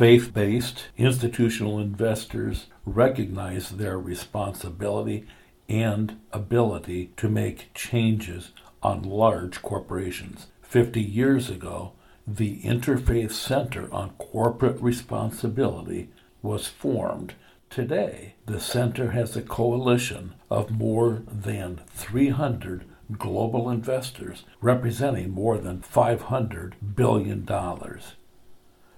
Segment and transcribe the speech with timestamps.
[0.00, 5.26] Faith based institutional investors recognize their responsibility
[5.68, 8.52] and ability to make changes
[8.82, 10.46] on large corporations.
[10.62, 11.92] 50 years ago,
[12.26, 16.08] the Interfaith Center on Corporate Responsibility
[16.40, 17.34] was formed.
[17.68, 22.86] Today, the center has a coalition of more than 300
[23.18, 27.46] global investors representing more than $500 billion.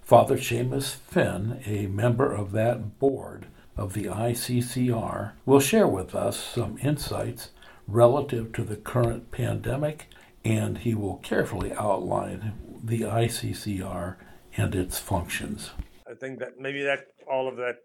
[0.03, 3.47] Father Seamus Finn, a member of that board
[3.77, 7.51] of the ICCR, will share with us some insights
[7.87, 10.09] relative to the current pandemic,
[10.45, 14.17] and he will carefully outline the ICCR
[14.57, 15.71] and its functions.
[16.09, 17.77] I think that maybe that all of that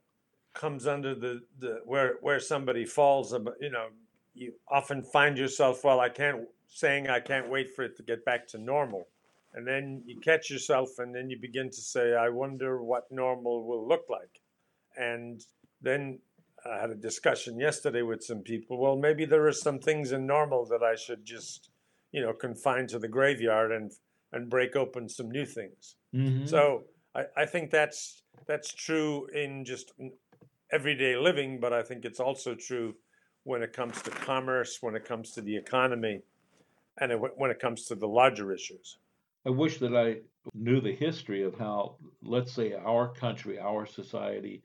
[0.54, 3.32] comes under the, the where where somebody falls.
[3.62, 3.88] You know,
[4.34, 8.26] you often find yourself, well, I can't saying I can't wait for it to get
[8.26, 9.08] back to normal,
[9.54, 13.66] and then you catch yourself, and then you begin to say, I wonder what normal
[13.68, 14.42] will look like,
[14.98, 15.44] and
[15.82, 16.20] then
[16.66, 18.78] I had a discussion yesterday with some people.
[18.78, 21.70] Well, maybe there are some things in normal that I should just,
[22.12, 23.92] you know, confine to the graveyard and
[24.34, 25.96] and break open some new things.
[26.14, 26.46] Mm-hmm.
[26.48, 26.84] So
[27.16, 29.94] I, I think that's that's true in just
[30.72, 32.96] everyday living, but I think it's also true
[33.44, 36.22] when it comes to commerce, when it comes to the economy,
[37.00, 38.98] and it, when it comes to the larger issues.
[39.48, 40.18] I wish that I
[40.54, 44.62] knew the history of how, let's say, our country, our society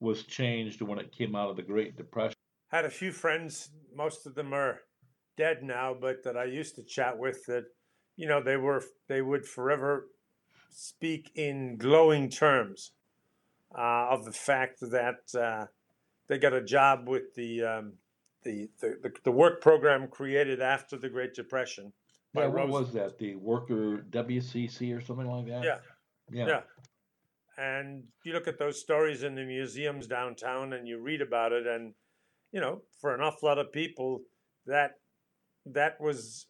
[0.00, 2.36] was changed when it came out of the Great Depression.
[2.68, 4.80] Had a few friends, most of them are
[5.36, 7.64] dead now, but that I used to chat with that
[8.16, 10.08] you know, they were they would forever
[10.70, 12.92] speak in glowing terms
[13.76, 15.66] uh, of the fact that uh,
[16.28, 17.92] they got a job with the, um,
[18.42, 21.92] the, the, the work program created after the Great Depression.
[22.34, 23.18] Yeah, what was that?
[23.18, 25.64] The worker WCC or something like that?
[25.64, 25.78] Yeah.
[26.30, 26.46] Yeah.
[26.46, 26.60] Yeah.
[27.58, 31.66] And you look at those stories in the museums downtown and you read about it
[31.66, 31.92] and
[32.52, 34.22] you know, for an awful lot of people
[34.66, 34.92] that
[35.66, 36.46] that was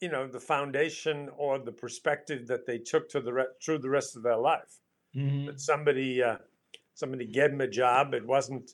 [0.00, 3.90] you know the foundation or the perspective that they took to the re- through the
[3.90, 4.78] rest of their life.
[5.14, 5.46] Mm-hmm.
[5.46, 6.36] That somebody uh,
[6.94, 8.14] somebody gave them a job.
[8.14, 8.70] It wasn't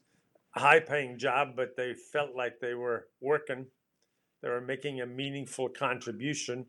[0.54, 3.66] a high paying job, but they felt like they were working.
[4.46, 6.66] They were making a meaningful contribution.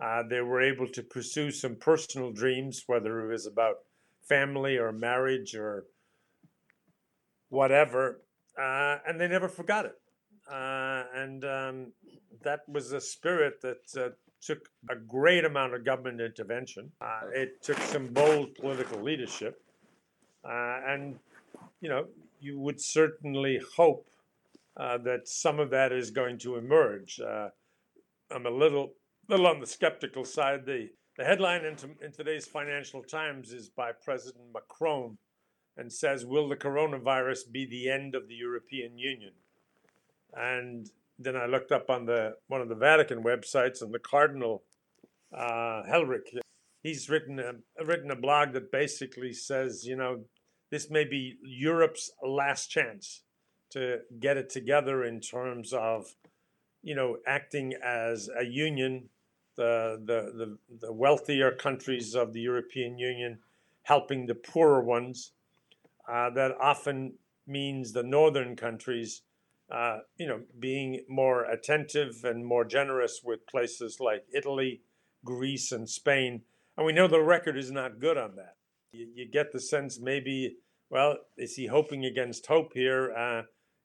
[0.00, 3.80] Uh, they were able to pursue some personal dreams, whether it was about
[4.22, 5.84] family or marriage or
[7.50, 8.22] whatever,
[8.58, 10.00] uh, and they never forgot it.
[10.50, 11.92] Uh, and um,
[12.42, 14.08] that was a spirit that uh,
[14.40, 16.90] took a great amount of government intervention.
[17.02, 19.60] Uh, it took some bold political leadership.
[20.42, 21.18] Uh, and,
[21.82, 22.06] you know,
[22.40, 24.06] you would certainly hope
[24.76, 27.20] uh, that some of that is going to emerge.
[27.20, 27.48] Uh,
[28.30, 28.94] I'm a little,
[29.28, 30.66] little on the skeptical side.
[30.66, 35.18] The, the headline in, in today's Financial Times is by President Macron
[35.76, 39.32] and says, Will the coronavirus be the end of the European Union?
[40.32, 44.64] And then I looked up on the one of the Vatican websites, and the Cardinal
[45.32, 46.38] uh, Hollerich,
[46.82, 50.24] he's written a, written a blog that basically says, you know,
[50.70, 53.23] this may be Europe's last chance
[53.74, 56.16] to get it together in terms of,
[56.82, 59.10] you know, acting as a union,
[59.56, 63.38] the the the, the wealthier countries of the European Union
[63.82, 65.32] helping the poorer ones.
[66.08, 67.14] Uh, that often
[67.46, 69.22] means the northern countries
[69.70, 74.82] uh, you know, being more attentive and more generous with places like Italy,
[75.24, 76.42] Greece, and Spain.
[76.76, 78.56] And we know the record is not good on that.
[78.92, 80.56] You, you get the sense maybe,
[80.90, 83.12] well, is he hoping against hope here?
[83.16, 83.42] Uh,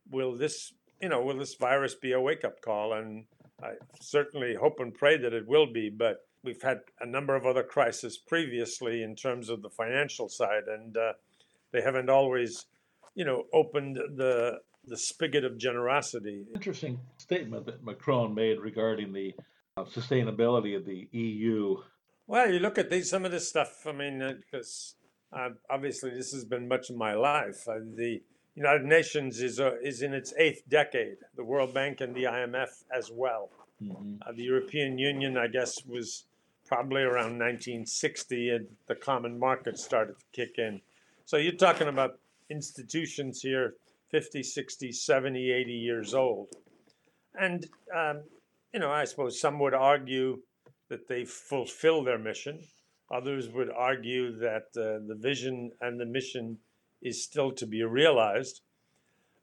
[0.09, 2.93] will this, you know, will this virus be a wake up call?
[2.93, 3.25] And
[3.61, 5.89] I certainly hope and pray that it will be.
[5.89, 10.63] But we've had a number of other crises previously in terms of the financial side,
[10.67, 11.13] and uh,
[11.71, 12.65] they haven't always,
[13.15, 16.45] you know, opened the the spigot of generosity.
[16.55, 19.33] Interesting statement that Macron made regarding the
[19.77, 21.75] uh, sustainability of the EU.
[22.27, 23.85] Well, you look at these, some of this stuff.
[23.85, 24.95] I mean, because
[25.33, 27.67] uh, uh, obviously this has been much of my life.
[27.67, 28.21] Uh, the
[28.59, 31.15] United Nations is uh, is in its eighth decade.
[31.37, 33.49] The World Bank and the IMF as well.
[33.81, 34.15] Mm-hmm.
[34.21, 36.25] Uh, the European Union, I guess, was
[36.67, 40.81] probably around 1960, and the common market started to kick in.
[41.23, 42.19] So you're talking about
[42.49, 43.75] institutions here
[44.11, 46.49] 50, 60, 70, 80 years old.
[47.39, 47.65] And,
[47.95, 48.23] um,
[48.73, 50.39] you know, I suppose some would argue
[50.89, 52.59] that they fulfill their mission.
[53.09, 56.57] Others would argue that uh, the vision and the mission
[57.01, 58.61] is still to be realized.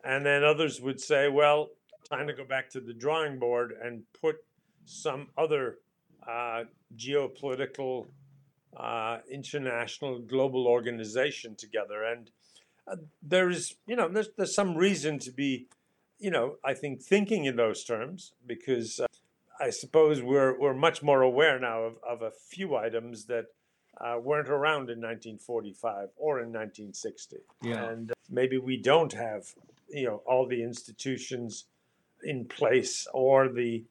[0.05, 1.71] And then others would say, well,
[2.09, 4.37] time to go back to the drawing board and put
[4.85, 5.79] some other
[6.27, 6.65] uh,
[6.97, 8.07] geopolitical
[8.77, 12.05] uh, international global organization together.
[12.05, 12.31] And
[12.87, 15.67] uh, there's, you know, there's, there's some reason to be,
[16.19, 19.07] you know, I think thinking in those terms because uh,
[19.59, 23.47] I suppose we're, we're much more aware now of, of a few items that
[24.01, 27.37] uh, weren't around in 1945 or in 1960.
[27.63, 27.85] Yeah.
[27.85, 29.45] And maybe we don't have,
[29.89, 31.65] you know, all the institutions
[32.23, 33.85] in place or the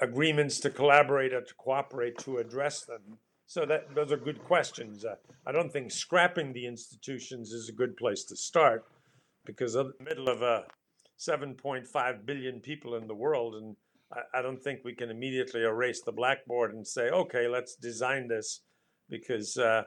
[0.00, 3.18] agreements to collaborate or to cooperate to address them.
[3.46, 5.04] So that those are good questions.
[5.04, 5.16] Uh,
[5.46, 8.84] I don't think scrapping the institutions is a good place to start
[9.44, 10.64] because in the middle of a
[11.18, 13.76] 7.5 billion people in the world, and
[14.12, 18.28] I, I don't think we can immediately erase the blackboard and say, okay, let's design
[18.28, 18.60] this
[19.08, 19.82] because uh,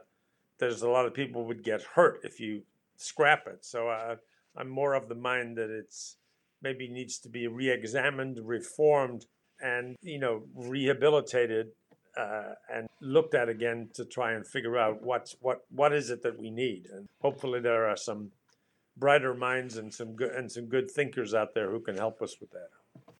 [0.60, 2.62] there's a lot of people would get hurt if you
[2.98, 3.66] scrap it.
[3.66, 4.16] So uh,
[4.56, 6.18] I'm more of the mind that it's
[6.62, 9.26] maybe needs to be re-examined, reformed,
[9.62, 11.68] and you know rehabilitated
[12.18, 16.24] uh, and looked at again to try and figure out what's what what is it
[16.24, 16.88] that we need.
[16.92, 18.32] And hopefully there are some
[18.98, 22.38] brighter minds and some good and some good thinkers out there who can help us
[22.40, 22.70] with that.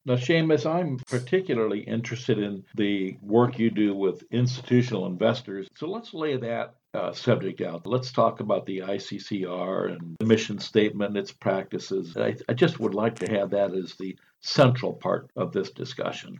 [0.08, 5.68] Now, Seamus, I'm particularly interested in the work you do with institutional investors.
[5.76, 7.86] So let's lay that uh, subject out.
[7.86, 12.16] Let's talk about the ICCR and the mission statement, its practices.
[12.16, 16.38] I, I just would like to have that as the central part of this discussion.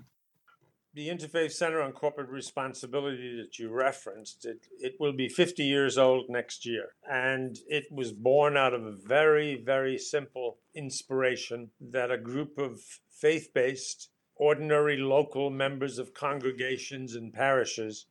[0.94, 5.99] The Interfaith Center on Corporate Responsibility that you referenced, it, it will be 50 years
[5.99, 6.88] old next year.
[7.08, 12.81] And it was born out of a very, very simple inspiration that a group of
[13.11, 18.06] faith based, ordinary local members of congregations and parishes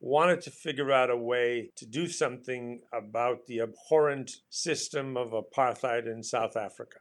[0.00, 6.06] wanted to figure out a way to do something about the abhorrent system of apartheid
[6.06, 6.98] in South Africa.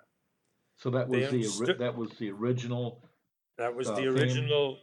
[0.78, 3.02] So that was the that was the original.
[3.58, 4.80] That was uh, the original.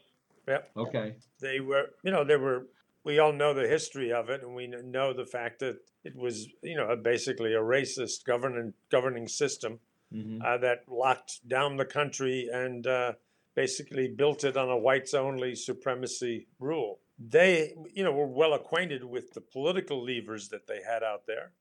[0.49, 0.71] Yep.
[0.77, 1.15] Okay.
[1.41, 2.67] They were, you know, they were.
[3.05, 6.47] We all know the history of it, and we know the fact that it was,
[6.63, 9.81] you know, basically a racist governing governing system
[10.15, 10.41] mm-hmm.
[10.45, 13.13] uh, that locked down the country and uh,
[13.55, 17.01] basically built it on a whites only supremacy rule.
[17.19, 21.53] They, you know, were well acquainted with the political levers that they had out there.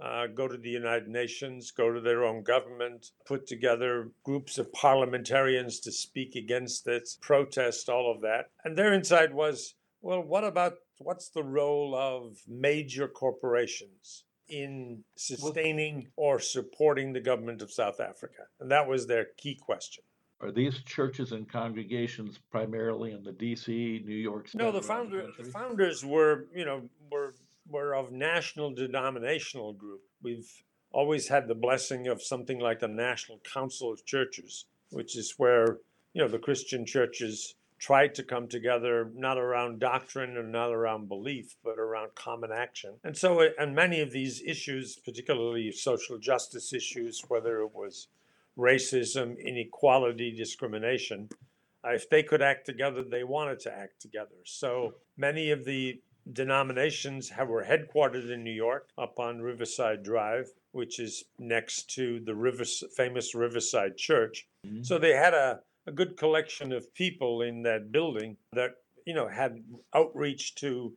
[0.00, 4.72] Uh, go to the United Nations, go to their own government, put together groups of
[4.72, 8.50] parliamentarians to speak against it, protest all of that.
[8.64, 14.24] And their insight was well, what about what's the role of major corporations?
[14.48, 18.44] in sustaining or supporting the government of South Africa?
[18.60, 20.04] And that was their key question.
[20.40, 24.48] Are these churches and congregations primarily in the D.C., New York?
[24.54, 27.34] No, the, founder, the founders were, you know, were
[27.68, 30.02] were of national denominational group.
[30.22, 30.50] We've
[30.92, 35.78] always had the blessing of something like the National Council of Churches, which is where
[36.14, 41.08] you know the Christian churches tried to come together not around doctrine and not around
[41.08, 42.94] belief, but around common action.
[43.04, 48.08] And so, and many of these issues, particularly social justice issues, whether it was
[48.58, 51.28] racism, inequality, discrimination,
[51.84, 54.34] if they could act together, they wanted to act together.
[54.44, 56.00] So many of the
[56.32, 62.20] denominations have, were headquartered in New York up on Riverside Drive, which is next to
[62.20, 64.46] the river, famous Riverside Church.
[64.66, 64.82] Mm-hmm.
[64.82, 68.76] So they had a a good collection of people in that building that
[69.06, 69.64] you know had
[69.94, 70.92] outreach to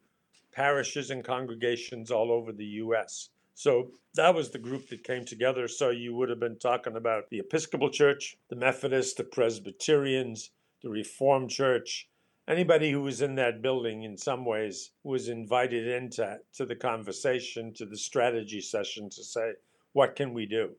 [0.51, 3.29] parishes and congregations all over the U.S.
[3.55, 5.69] So that was the group that came together.
[5.69, 10.51] So you would have been talking about the Episcopal Church, the Methodists, the Presbyterians,
[10.83, 12.09] the Reformed Church.
[12.47, 17.73] Anybody who was in that building in some ways was invited into to the conversation,
[17.75, 19.53] to the strategy session to say,
[19.93, 20.71] what can we do?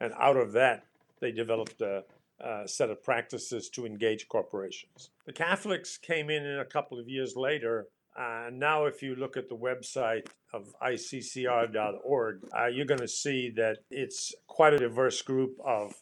[0.00, 0.84] And out of that,
[1.20, 2.02] they developed a,
[2.44, 5.10] uh, set of practices to engage corporations.
[5.24, 7.86] The Catholics came in a couple of years later.
[8.18, 13.50] Uh, now, if you look at the website of iccr.org, uh, you're going to see
[13.56, 15.94] that it's quite a diverse group of,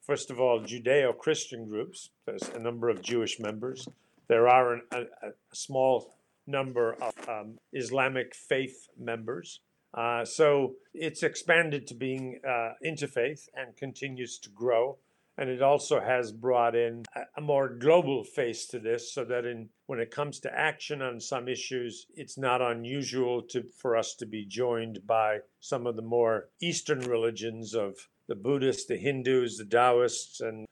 [0.00, 2.10] first of all, Judeo Christian groups.
[2.26, 3.86] There's a number of Jewish members.
[4.28, 6.16] There are an, a, a, small
[6.46, 9.60] number of um, Islamic faith members.
[9.92, 14.98] Uh, so it's expanded to being uh, interfaith and continues to grow
[15.36, 17.04] and it also has brought in
[17.36, 21.20] a more global face to this so that in when it comes to action on
[21.20, 26.02] some issues it's not unusual to for us to be joined by some of the
[26.02, 30.66] more eastern religions of the buddhists the hindus the taoists and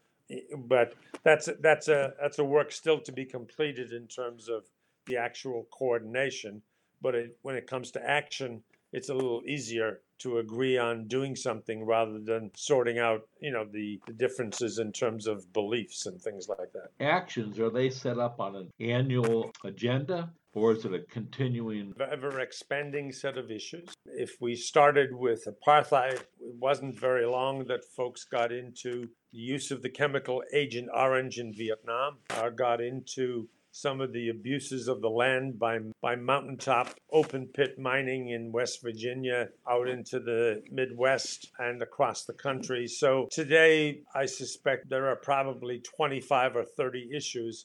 [0.57, 4.65] but that's that's a that's a work still to be completed in terms of
[5.07, 6.63] the actual coordination.
[7.01, 8.63] But it, when it comes to action
[8.93, 13.67] it's a little easier to agree on doing something rather than sorting out, you know,
[13.71, 16.91] the, the differences in terms of beliefs and things like that.
[17.05, 20.31] Actions, are they set up on an annual agenda?
[20.55, 21.95] Or is it a continuing?
[21.99, 23.95] Ever expanding set of issues.
[24.05, 29.71] If we started with apartheid, it wasn't very long that folks got into the use
[29.71, 35.01] of the chemical Agent Orange in Vietnam, uh, got into some of the abuses of
[35.01, 41.51] the land by, by mountaintop open pit mining in West Virginia out into the Midwest
[41.59, 42.87] and across the country.
[42.87, 47.65] So today, I suspect there are probably 25 or 30 issues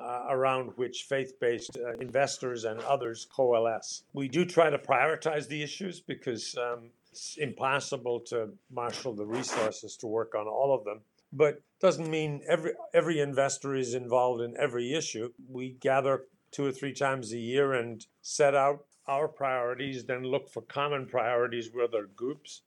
[0.00, 4.02] uh, around which faith based uh, investors and others coalesce.
[4.14, 9.96] We do try to prioritize the issues because um, it's impossible to marshal the resources
[9.98, 11.00] to work on all of them
[11.34, 15.30] but doesn't mean every every investor is involved in every issue.
[15.48, 16.22] We gather
[16.52, 21.06] two or three times a year and set out our priorities, then look for common
[21.06, 22.62] priorities with other groups,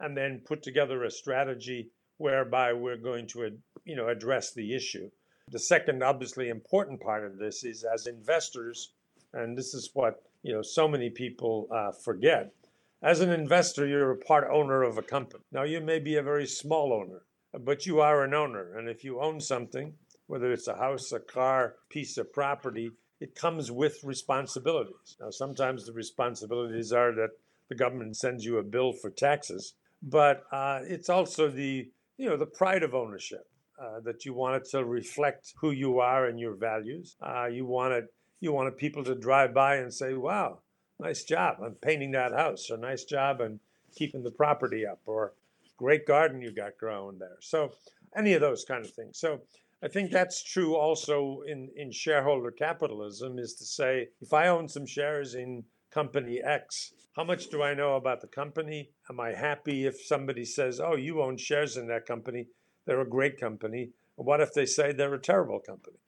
[0.00, 5.10] and then put together a strategy whereby we're going to you know address the issue.
[5.50, 8.92] The second obviously important part of this is as investors,
[9.34, 12.54] and this is what you know so many people uh, forget.
[13.02, 15.44] As an investor, you're a part owner of a company.
[15.52, 18.76] Now you may be a very small owner but you are an owner.
[18.76, 19.94] And if you own something,
[20.26, 22.90] whether it's a house, a car, piece of property,
[23.20, 25.16] it comes with responsibilities.
[25.20, 27.30] Now, sometimes the responsibilities are that
[27.68, 32.36] the government sends you a bill for taxes, but uh, it's also the you know
[32.36, 33.46] the pride of ownership
[33.80, 37.16] uh, that you want it to reflect who you are and your values.
[37.20, 40.60] Uh, you want it you wanted people to drive by and say, "Wow,
[41.00, 41.58] nice job!
[41.62, 43.60] I'm painting that house," or "Nice job and
[43.94, 45.32] keeping the property up," or
[45.78, 47.38] great garden you got growing there.
[47.40, 47.72] So
[48.16, 49.18] any of those kind of things.
[49.18, 49.40] So
[49.82, 54.68] I think that's true also in, in shareholder capitalism is to say, if I own
[54.68, 58.90] some shares in company X, how much do I know about the company?
[59.08, 62.46] Am I happy if somebody says, oh, you own shares in that company?
[62.84, 63.90] They're a great company.
[64.16, 65.98] What if they say they're a terrible company?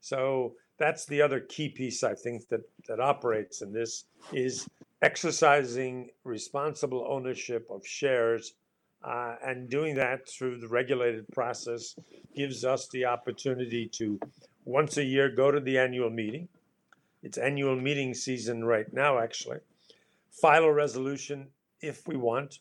[0.00, 4.68] So that's the other key piece I think that, that operates in this is
[5.00, 8.54] exercising responsible ownership of shares
[9.04, 11.94] uh, and doing that through the regulated process
[12.34, 14.18] gives us the opportunity to
[14.64, 16.48] once a year go to the annual meeting.
[17.22, 19.58] It's annual meeting season right now, actually.
[20.30, 21.48] File a resolution
[21.80, 22.60] if we want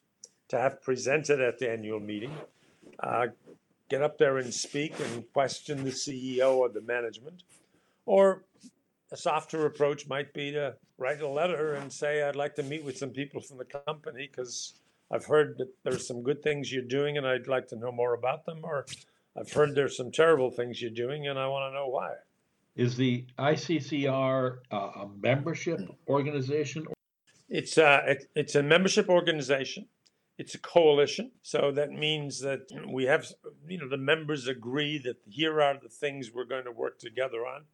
[0.49, 2.31] to have presented at the annual meeting.
[2.99, 3.27] Uh,
[3.89, 7.43] get up there and speak and question the CEO or the management.
[8.05, 8.43] Or
[9.11, 12.83] a softer approach might be to write a letter and say, I'd like to meet
[12.83, 14.73] with some people from the company because
[15.13, 18.15] I've heard that there's some good things you're doing and I'd like to know more
[18.15, 18.87] about them, or
[19.37, 22.13] I've heard there's some terrible things you're doing and I want to know why.
[22.75, 26.87] Is the ICCR uh, a membership organization?
[27.47, 29.85] It's a, uh, it's a membership organization.
[30.39, 31.29] It's a coalition.
[31.43, 33.27] So that means that we have,
[33.67, 37.45] you know, the members agree that here are the things we're going to work together
[37.45, 37.65] on.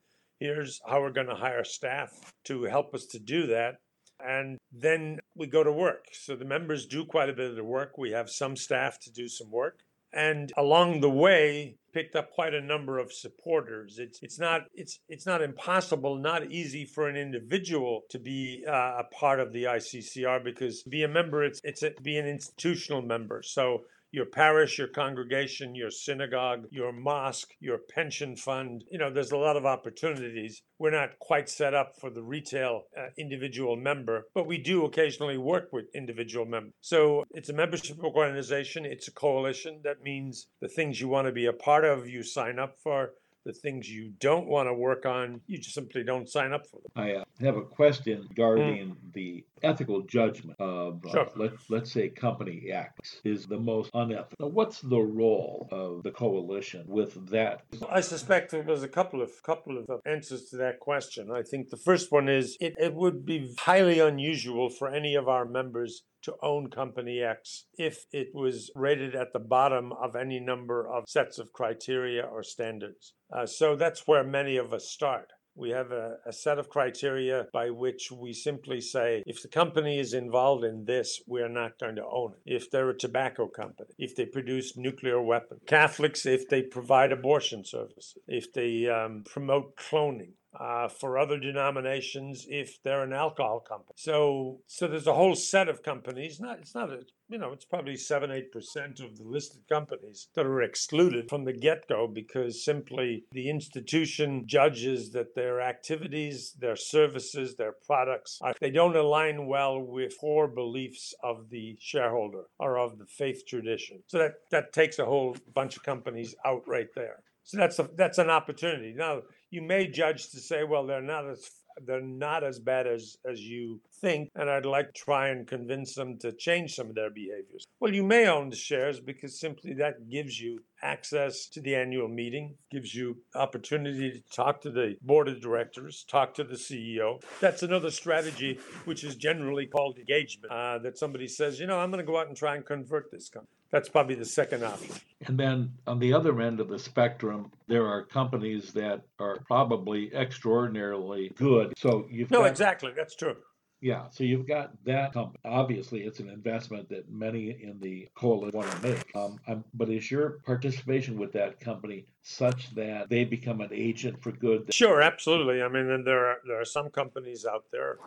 [0.42, 3.80] Here's how we're going to hire staff to help us to do that
[4.20, 6.08] and then we go to work.
[6.14, 7.98] So the members do quite a bit of the work.
[7.98, 9.80] We have some staff to do some work.
[10.12, 14.00] And along the way, picked up quite a number of supporters.
[14.00, 18.98] It's it's not it's it's not impossible, not easy for an individual to be uh,
[19.00, 23.02] a part of the ICCR because be a member, it's it's a, be an institutional
[23.02, 23.42] member.
[23.44, 28.84] So your parish, your congregation, your synagogue, your mosque, your pension fund.
[28.92, 30.62] You know, there's a lot of opportunities.
[30.80, 35.38] We're not quite set up for the retail uh, individual member, but we do occasionally
[35.38, 36.74] work with individual members.
[36.82, 39.82] So it's a membership organization, it's a coalition.
[39.84, 43.12] That means the things you want to be a part of, you sign up for
[43.46, 46.78] the things you don't want to work on, you just simply don't sign up for
[46.78, 46.92] them.
[46.96, 49.14] I uh, have a question regarding mm.
[49.14, 51.26] the ethical judgment of, uh, sure.
[51.26, 54.48] uh, let, let's say, Company X is the most unethical.
[54.48, 57.64] Now, what's the role of the coalition with that?
[57.90, 61.32] I suspect there's a couple of couple of answers to that question.
[61.32, 65.28] I think the first one is it, it would be highly unusual for any of
[65.28, 70.40] our members to own Company X if it was rated at the bottom of any
[70.40, 73.14] number of sets of criteria or standards.
[73.36, 75.30] Uh, so that's where many of us start.
[75.56, 80.00] We have a, a, set of criteria by which we simply say if the company
[80.00, 82.56] is involved in this, we're not going to own it.
[82.56, 87.66] If they're a tobacco company, if they produce nuclear weapons, Catholics, if they provide abortion
[87.66, 93.94] services, if they um, promote cloning, uh, for other denominations if they're an alcohol company.
[93.96, 96.40] So, so there's a whole set of companies.
[96.40, 100.28] Not, it's not a, you know, it's probably seven, eight percent of the listed companies
[100.36, 106.76] that are excluded from the get-go because simply the institution judges that their activities, their
[106.76, 112.80] services, their products, are, they don't align well with core beliefs of the shareholder or
[112.80, 114.02] of the faith tradition.
[114.08, 117.22] So that that takes a whole bunch of companies out right there.
[117.44, 118.94] So that's a, that's an opportunity.
[118.96, 121.50] Now you may judge to say, well, they're not as
[121.86, 125.96] they're not as bad as as you think, and I'd like to try and convince
[125.96, 127.66] them to change some of their behaviors.
[127.80, 132.08] Well, you may own the shares because simply that gives you access to the annual
[132.08, 137.22] meeting, gives you opportunity to talk to the board of directors, talk to the CEO.
[137.40, 140.52] That's another strategy, which is generally called engagement.
[140.52, 143.12] Uh, that somebody says, you know, I'm going to go out and try and convert
[143.12, 143.59] this company.
[143.72, 144.96] That's probably the second option.
[145.28, 150.14] And then on the other end of the spectrum, there are companies that are probably
[150.14, 151.74] extraordinarily good.
[151.78, 152.92] So you've no, got, exactly.
[152.96, 153.36] That's true.
[153.82, 155.40] Yeah, so you've got that company.
[155.46, 159.16] Obviously, it's an investment that many in the coalition want to make.
[159.16, 164.32] Um, but is your participation with that company such that they become an agent for
[164.34, 164.74] good?
[164.74, 165.62] Sure, absolutely.
[165.62, 168.00] I mean, and there are there are some companies out there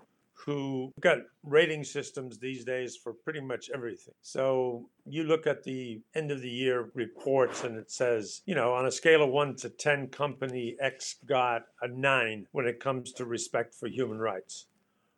[0.45, 4.15] who got rating systems these days for pretty much everything.
[4.23, 8.73] So you look at the end of the year reports and it says, you know,
[8.73, 13.13] on a scale of one to 10, company X got a nine when it comes
[13.13, 14.67] to respect for human rights.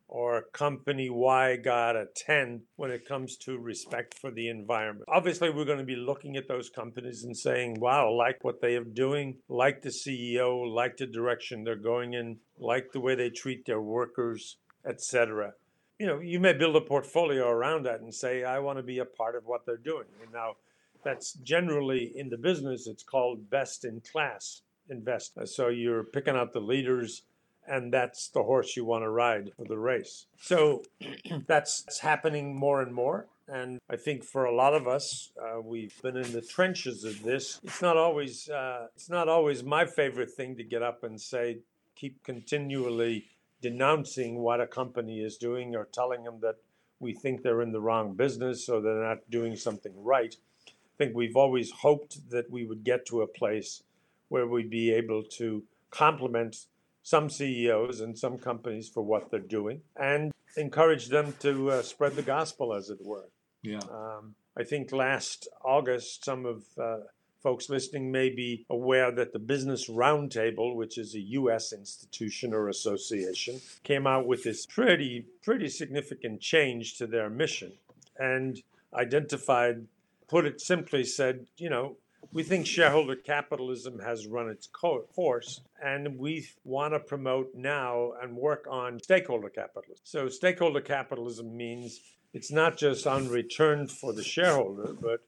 [0.07, 5.09] Or company Y got a 10 when it comes to respect for the environment.
[5.09, 8.77] Obviously, we're going to be looking at those companies and saying, wow, like what they
[8.77, 13.31] are doing, like the CEO, like the direction they're going in, like the way they
[13.31, 15.55] treat their workers etc.
[15.99, 18.99] You know, you may build a portfolio around that and say, I want to be
[18.99, 20.07] a part of what they're doing.
[20.23, 20.57] And now,
[21.05, 25.49] that's generally in the business, it's called best in class investment.
[25.51, 27.23] So you're picking out the leaders,
[27.69, 30.27] and that's the horse you want to ride for the race.
[30.39, 30.83] So
[31.47, 33.27] that's happening more and more.
[33.47, 37.23] And I think for a lot of us, uh, we've been in the trenches of
[37.23, 37.61] this.
[37.63, 41.59] It's not always uh, it's not always my favorite thing to get up and say,
[41.95, 43.27] keep continually
[43.65, 46.57] denouncing what a company is doing or telling them that
[47.01, 50.37] we think they're in the wrong business or they're not doing something right.
[50.69, 53.83] I think we've always hoped that we would get to a place
[54.29, 56.67] where we'd be able to compliment
[57.03, 62.17] some CEOs and some companies for what they're doing and encourage them to uh, spread
[62.17, 63.31] the gospel, as it were.
[63.63, 63.81] Yeah.
[63.91, 66.99] Um, I think last August, some of uh,
[67.45, 71.75] folks listening may be aware that the Business Roundtable, which is a U.S.
[71.75, 77.73] institution or association, came out with this pretty, pretty significant change to their mission
[78.19, 78.63] and
[78.95, 79.87] identified,
[80.27, 81.97] put it simply, said, you know,
[82.33, 88.35] we think shareholder capitalism has run its course, and we want to promote now and
[88.35, 90.01] work on stakeholder capitalism.
[90.03, 92.01] So, stakeholder capitalism means
[92.33, 95.21] it's not just on return for the shareholder, but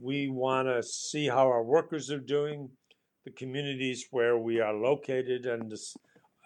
[0.00, 2.70] we want to see how our workers are doing,
[3.24, 5.78] the communities where we are located, and the,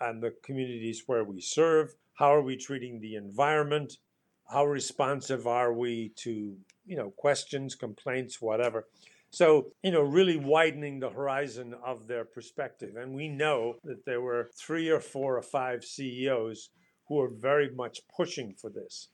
[0.01, 1.95] and the communities where we serve.
[2.15, 3.97] How are we treating the environment?
[4.49, 8.87] How responsive are we to you know questions, complaints, whatever?
[9.33, 12.97] So, you know, really widening the horizon of their perspective.
[12.97, 16.69] And we know that there were three or four or five CEOs
[17.09, 19.09] who are very much pushing for this.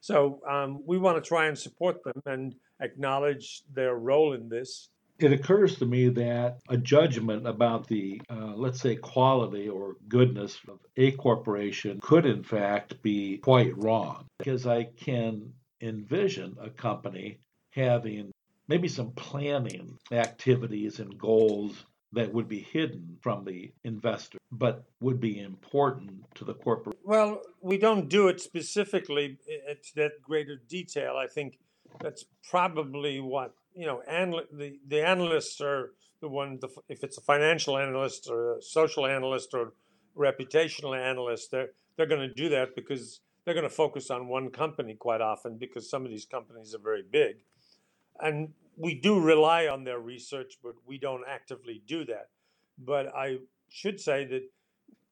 [0.00, 2.22] So um, we want to try and support them.
[2.26, 4.88] And acknowledge their role in this.
[5.18, 10.58] It occurs to me that a judgment about the, uh, let's say, quality or goodness
[10.66, 14.24] of a corporation could, in fact, be quite wrong.
[14.38, 17.38] Because I can envision a company
[17.70, 18.32] having
[18.66, 25.20] maybe some planning activities and goals that would be hidden from the investor, but would
[25.20, 26.98] be important to the corporate.
[27.04, 31.16] Well, we don't do it specifically at that greater detail.
[31.16, 31.58] I think
[32.00, 34.02] that's probably what you know.
[34.08, 36.58] Anal- the the analysts are the one.
[36.60, 39.72] The, if it's a financial analyst or a social analyst or
[40.16, 44.50] reputational analyst, they're they're going to do that because they're going to focus on one
[44.50, 47.36] company quite often because some of these companies are very big,
[48.20, 52.28] and we do rely on their research, but we don't actively do that.
[52.78, 53.38] But I
[53.68, 54.42] should say that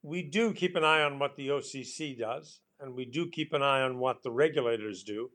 [0.02, 3.62] we do keep an eye on what the OCC does, and we do keep an
[3.62, 5.30] eye on what the regulators do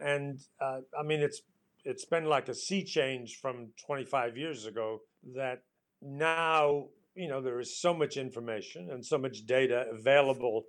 [0.00, 1.42] and uh, I mean it's
[1.84, 5.00] it's been like a sea change from 25 years ago
[5.34, 5.62] that
[6.00, 10.64] now you know there is so much information and so much data available